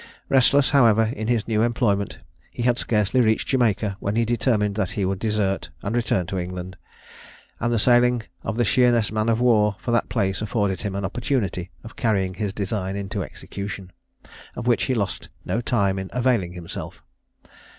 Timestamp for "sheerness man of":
8.65-9.39